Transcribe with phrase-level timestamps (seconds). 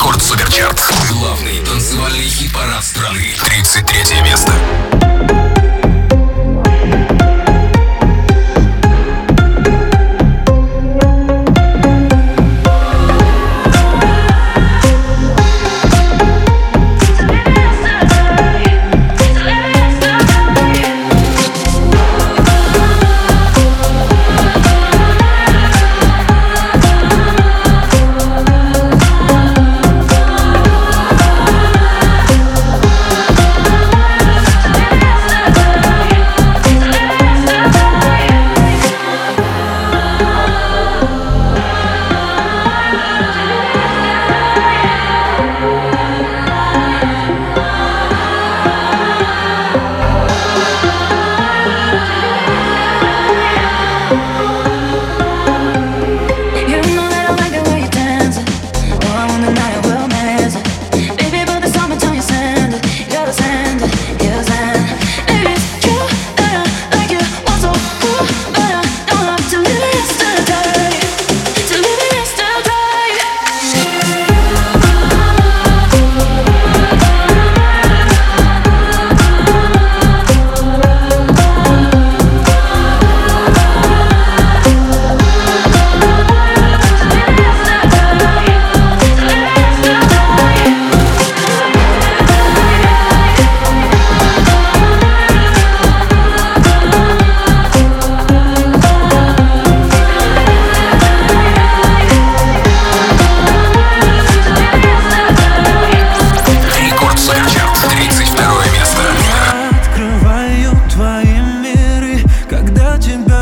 [0.00, 0.80] Рекорд Суперчарт.
[1.10, 3.36] Главный танцевальный хит-парад страны.
[3.38, 5.49] 33 место.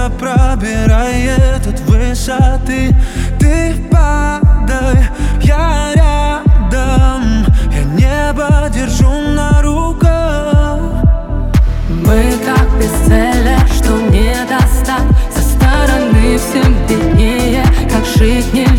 [0.09, 2.95] тебя пробирает от высоты.
[3.39, 5.05] Ты падай,
[5.43, 10.81] я рядом Я небо держу на руках.
[11.89, 15.03] Мы как без цели, что не достать
[15.35, 18.78] Со стороны всем виднее, как жить нельзя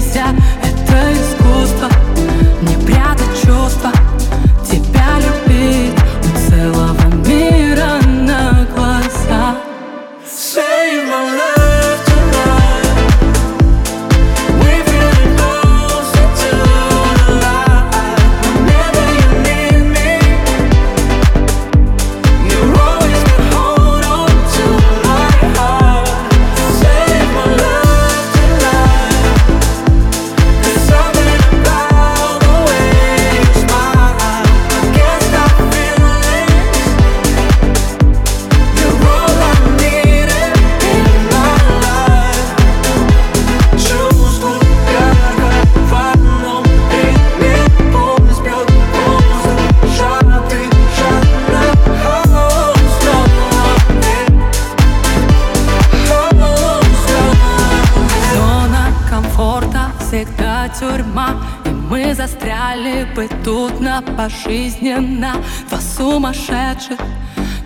[64.20, 65.36] пожизненно.
[65.70, 67.00] Два сумасшедших,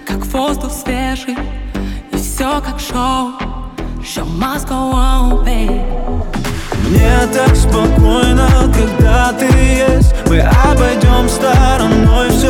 [0.06, 1.36] как воздух свежий.
[2.12, 3.32] И все как шоу,
[4.04, 5.82] show must go on, babe.
[6.90, 10.14] Мне так спокойно, когда ты есть.
[10.28, 12.43] Мы обойдем стороной все,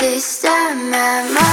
[0.00, 1.47] this time I'm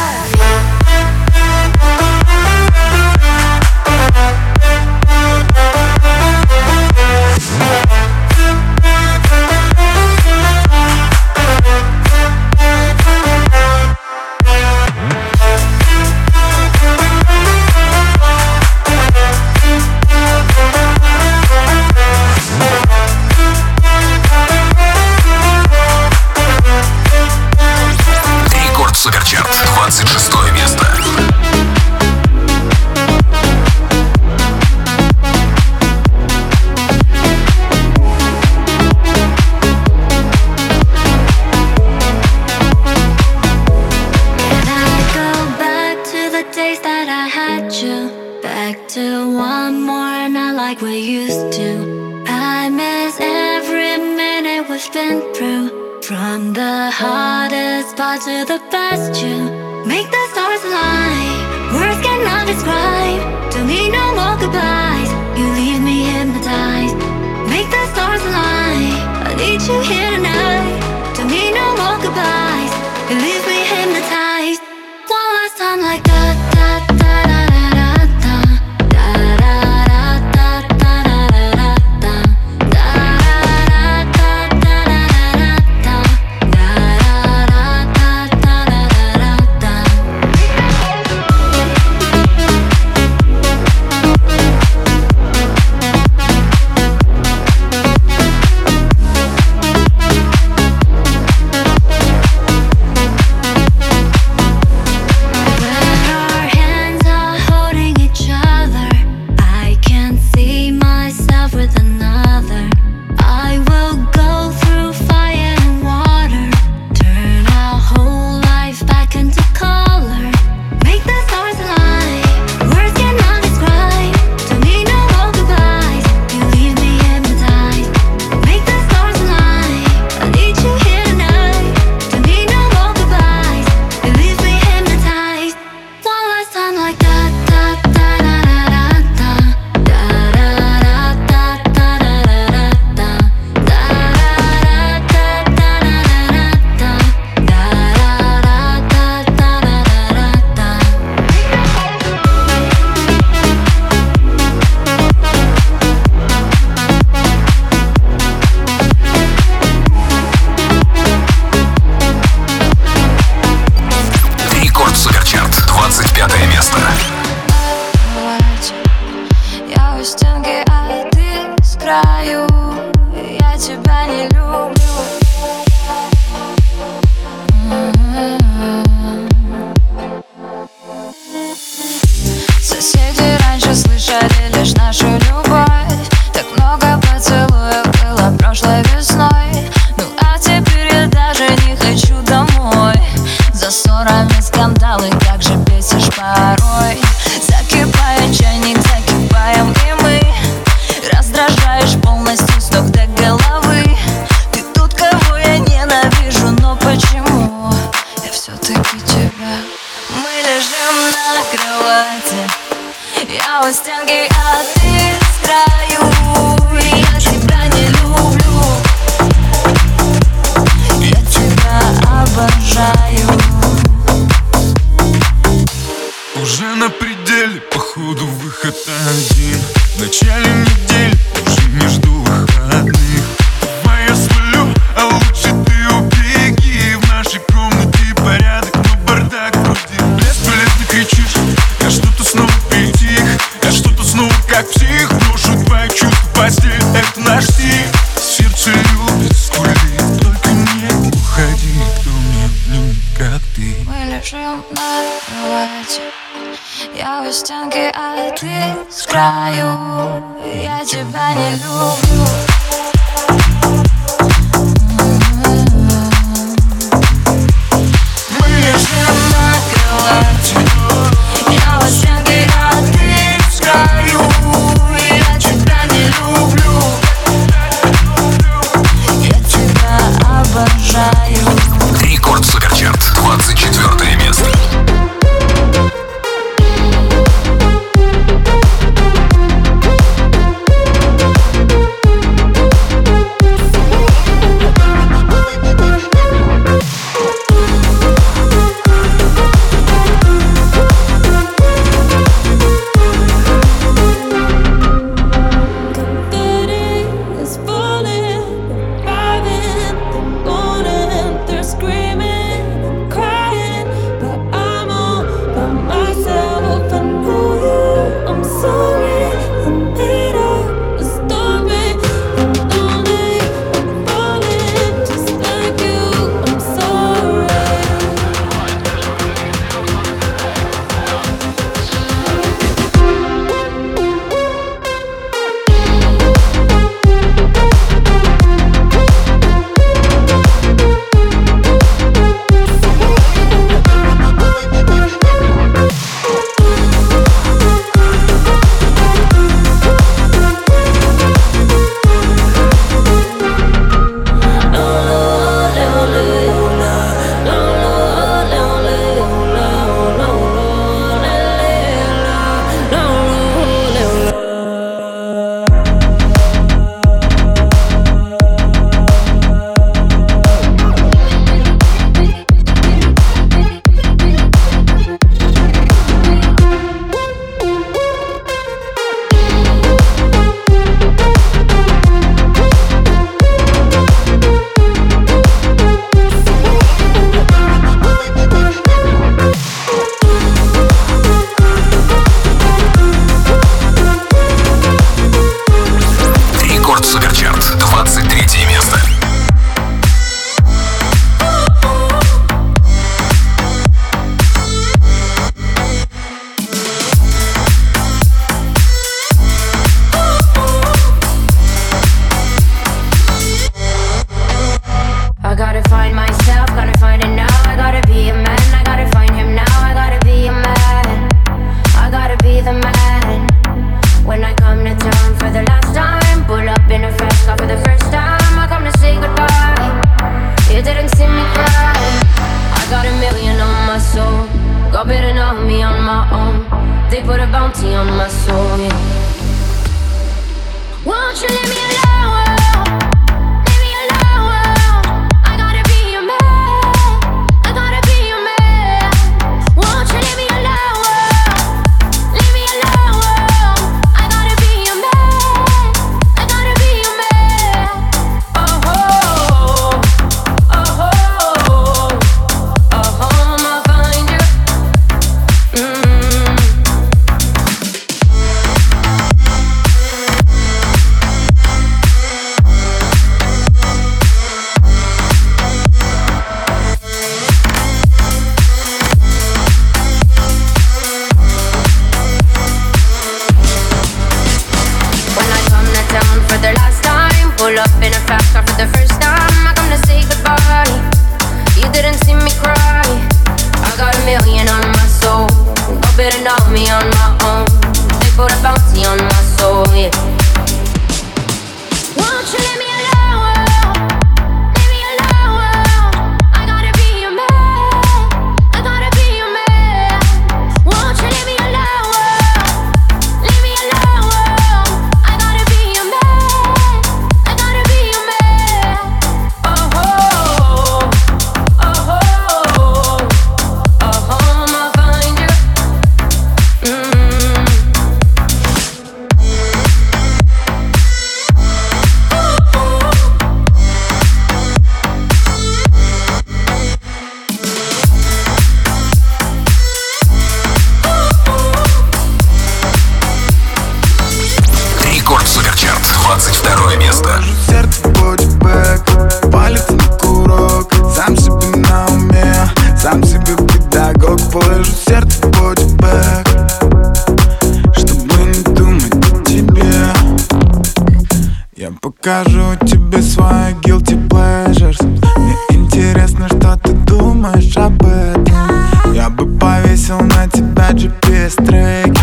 [562.25, 565.00] скажу тебе свои guilty pleasures.
[565.38, 569.14] Мне интересно, что ты думаешь об этом.
[569.14, 572.20] Я бы повесил на тебя GPS-треки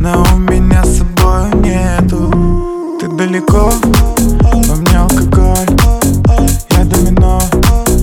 [0.00, 2.98] Но у меня с собой нету.
[2.98, 3.70] Ты далеко,
[4.66, 5.68] во мне алкоголь.
[6.70, 7.40] Я домино,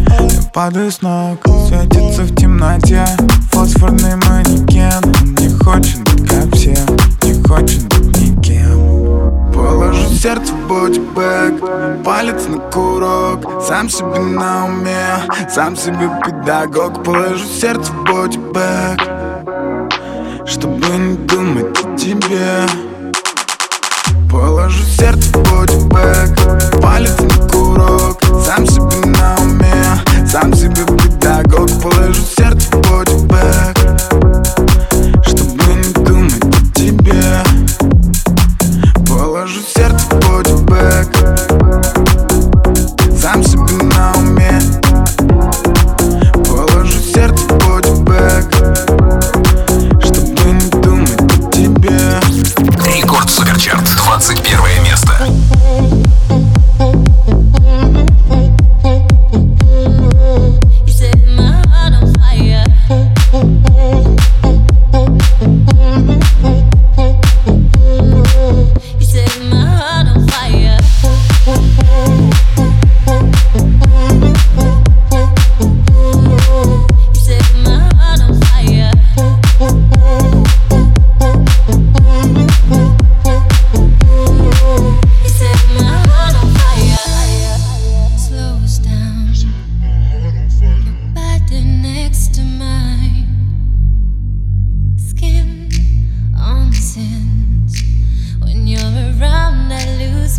[0.07, 1.45] я падаю с ног.
[1.67, 3.05] Светится в темноте
[3.51, 5.03] фосфорный манекен.
[5.03, 6.06] Он не хочет
[10.19, 15.05] Сердце в бодибэк, палец на курок Сам себе на уме,
[15.47, 18.99] сам себе педагог Положу сердце в бодибэк
[20.47, 22.86] Чтобы не думать о тебе.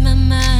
[0.01, 0.58] my mind.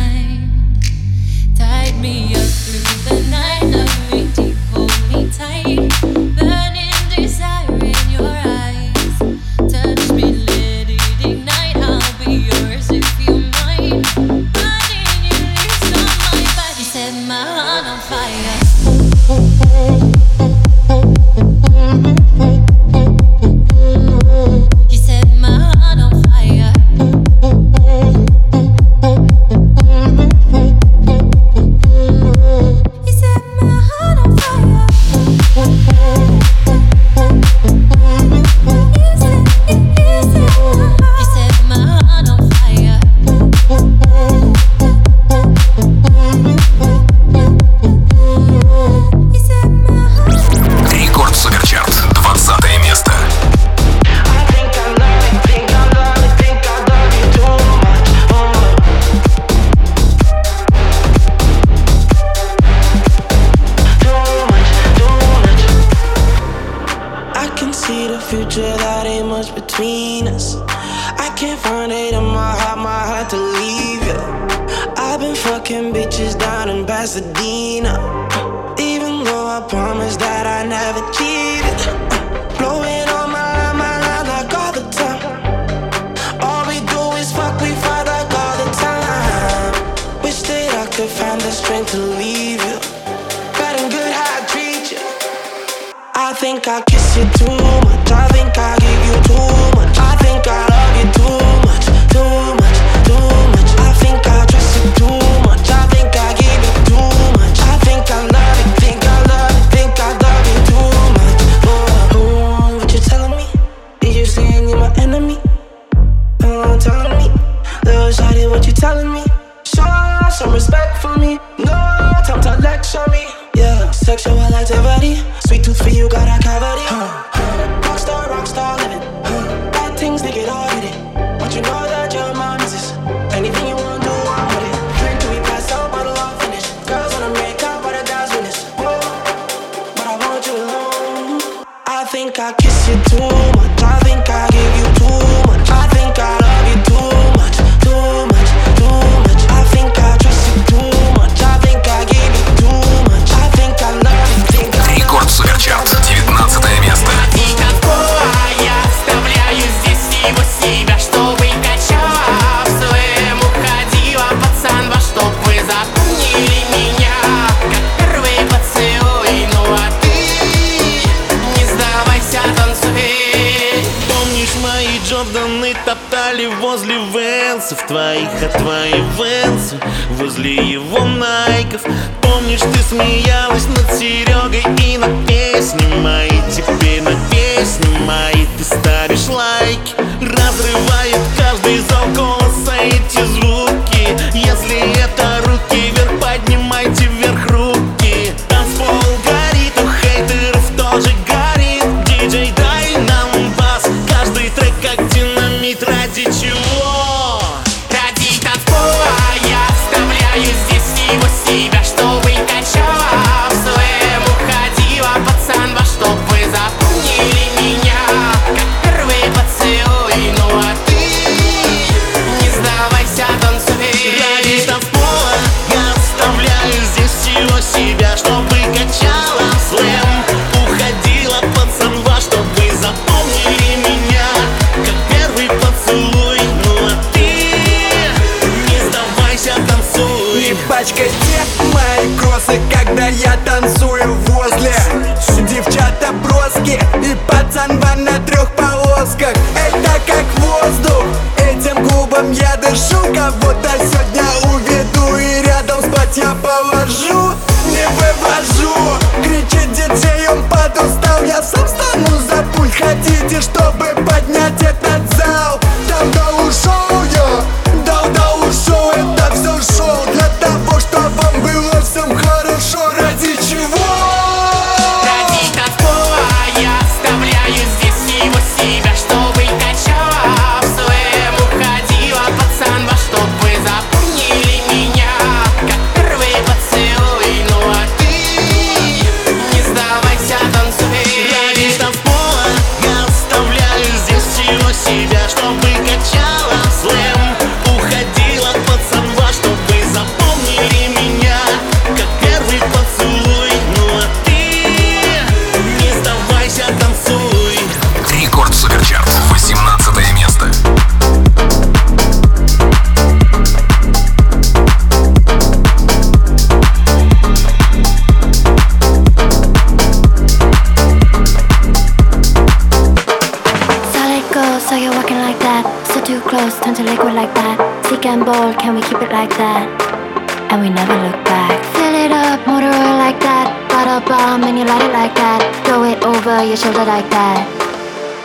[336.69, 337.49] shoulder like that,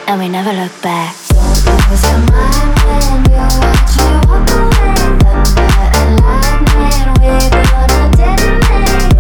[0.07, 1.15] and we never look back.
[1.31, 3.95] Your mind when you watch
[4.27, 4.99] walk away?
[5.23, 9.15] Thunder and lightning, we gonna detonate.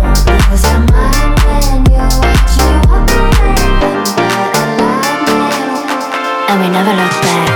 [0.59, 3.63] Your mind when you watch walk away?
[3.79, 5.55] Thunder and lightning,
[6.49, 7.52] and we never look back.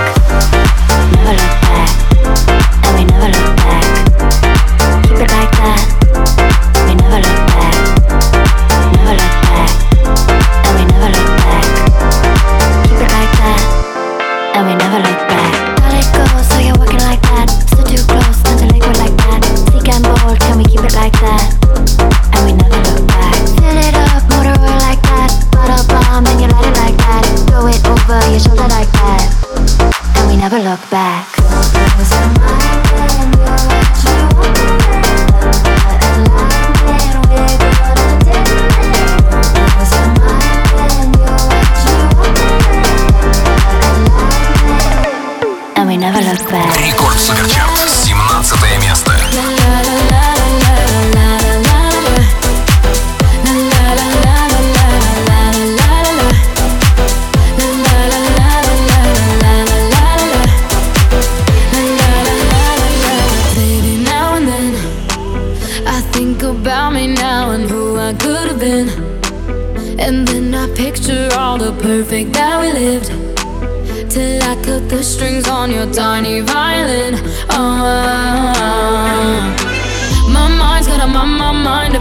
[47.18, 47.57] 是个。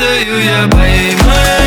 [0.00, 1.59] do you, yeah, baby.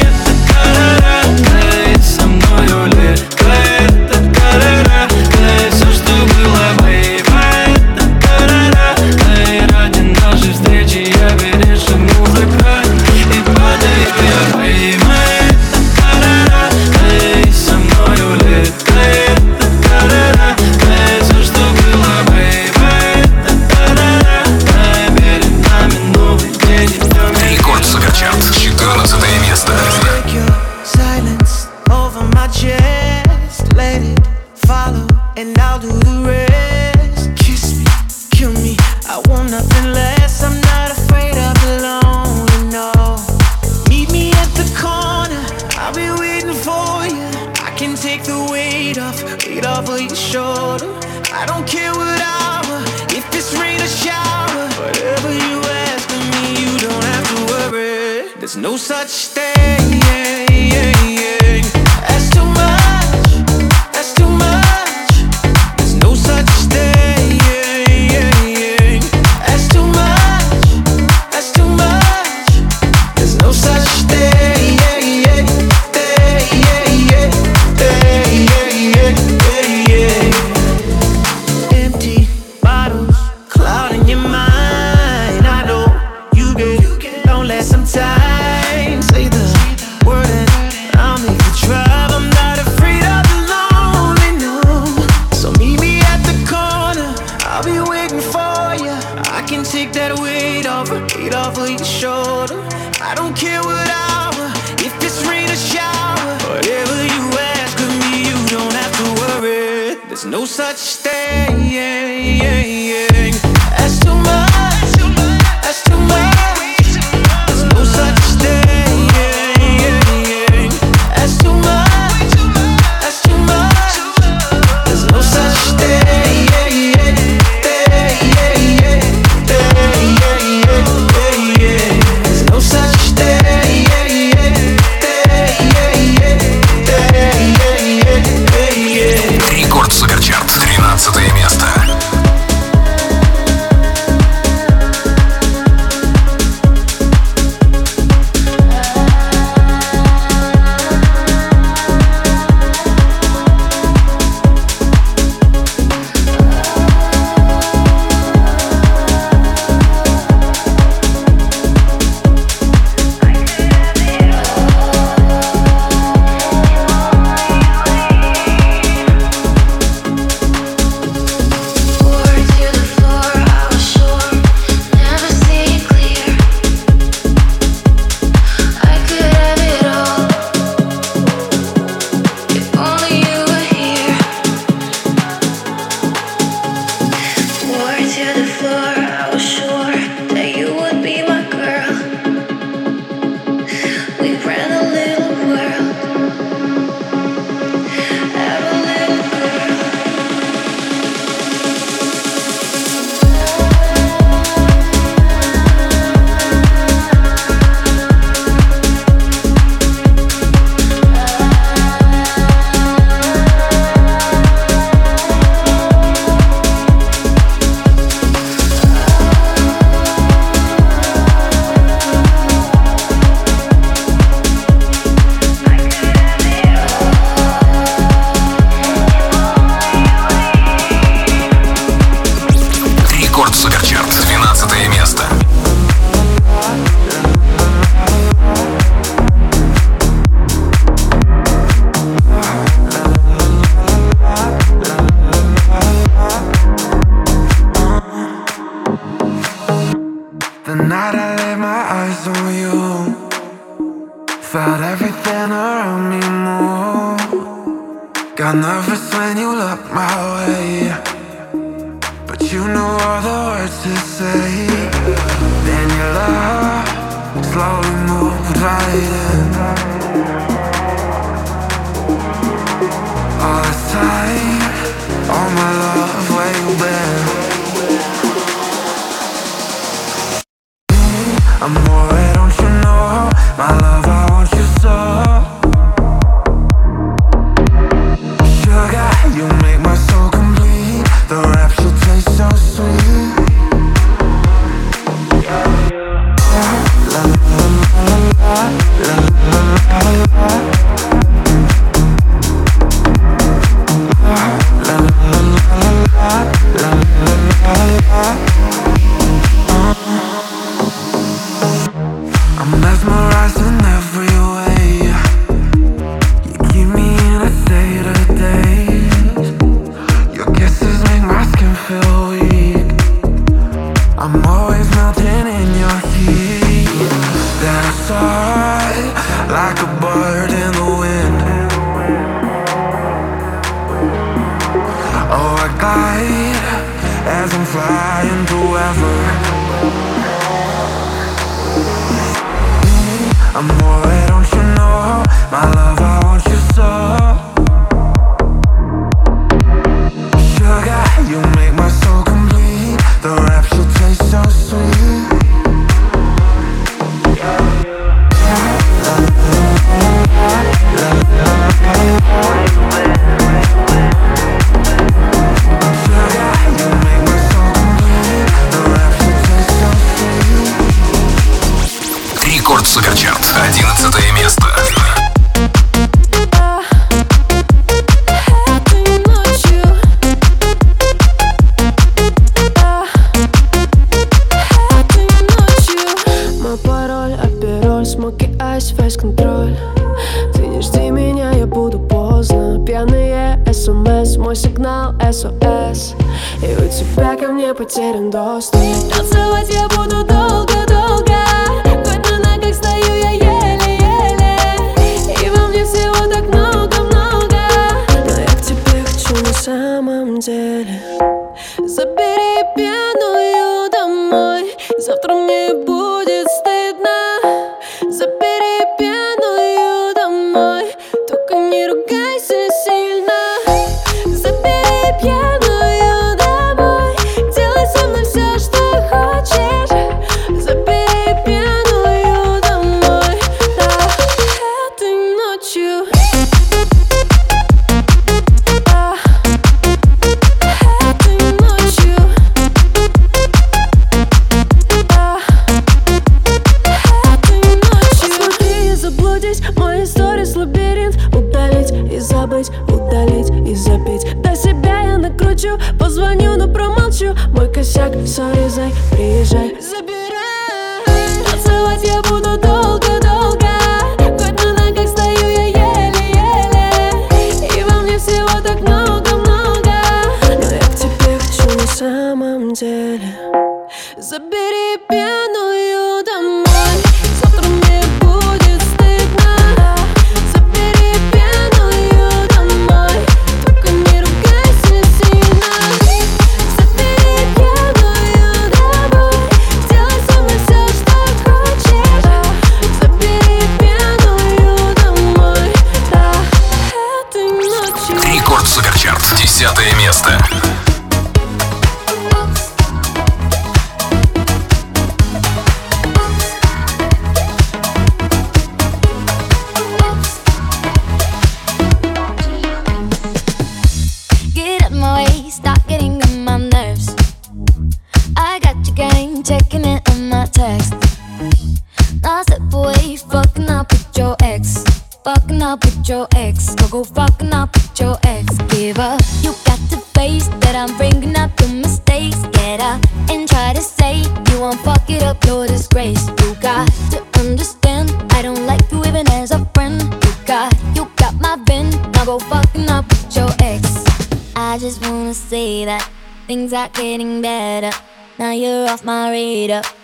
[110.25, 111.71] no such thing.
[111.71, 113.22] Yeah, yeah, yeah.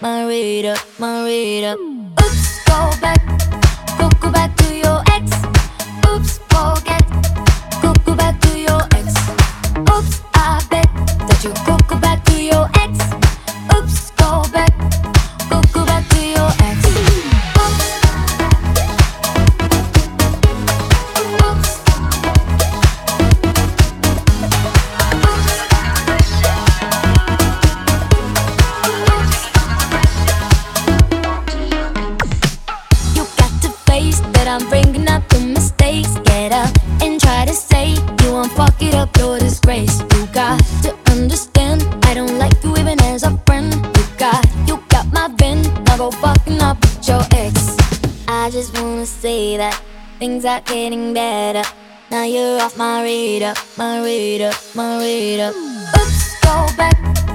[0.02, 1.76] Marita, Marita, Marita.
[2.22, 3.22] Oops, go back,
[3.98, 5.32] go, go back to your ex.
[6.08, 7.06] Oops, forget,
[7.82, 9.14] go, go back to your ex.
[9.78, 10.90] Oops, I bet
[11.28, 12.09] that you go, go back.
[50.70, 51.64] getting better.
[52.12, 55.52] Now you're off my radar, my radar, my radar.
[55.52, 57.29] Oops, go back.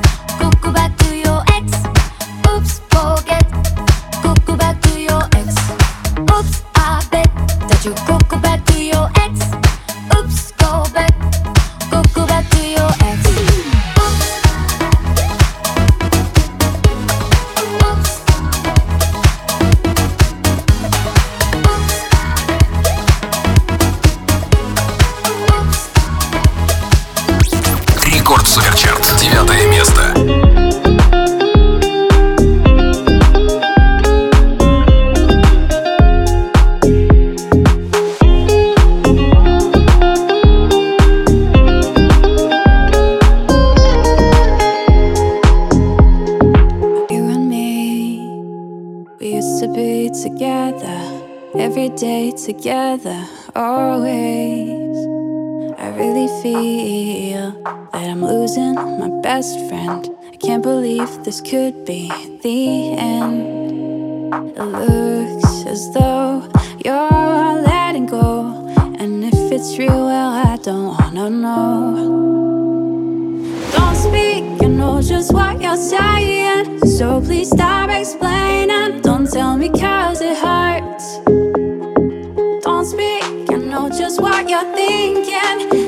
[61.25, 62.09] this could be
[62.43, 64.35] the end.
[64.35, 66.47] It looks as though
[66.85, 68.69] you're letting go.
[68.99, 71.95] And if it's real, well, I don't wanna know.
[73.73, 76.81] Don't speak, you know just what you're saying.
[76.87, 79.01] So please stop explaining.
[79.01, 81.21] Don't tell me cause it hurts.
[82.65, 85.84] Don't speak, you know just what you're thinking.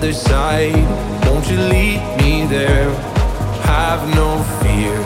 [0.00, 0.72] other side.
[1.26, 2.90] Won't you lead me there?
[3.64, 4.96] Have no fear.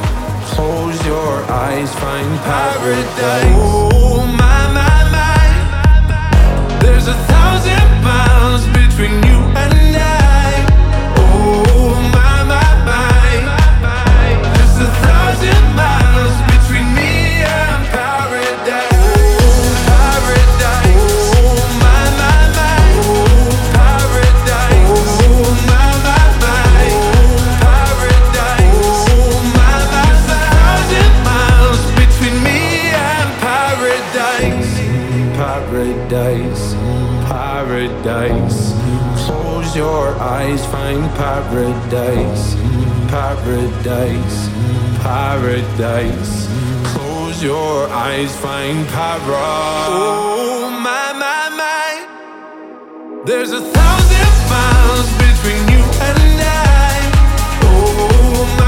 [0.54, 3.56] Close your eyes, find paradise.
[3.58, 7.43] Oh my my my, there's a.
[40.94, 42.54] find paradise,
[43.08, 44.48] paradise,
[45.02, 46.48] paradise.
[46.84, 49.90] Close your eyes, find paradise.
[49.90, 57.10] Oh my my my, there's a thousand miles between you and I.
[57.62, 58.63] Oh my.